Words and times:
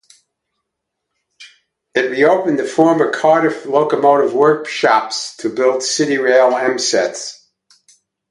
It 1.93 2.09
reopened 2.09 2.57
the 2.57 2.63
former 2.63 3.11
Cardiff 3.11 3.67
Locomotive 3.67 4.33
Workshops 4.33 5.37
to 5.37 5.47
build 5.49 5.81
CityRail 5.83 6.59
M 6.59 6.79
sets. 6.79 7.45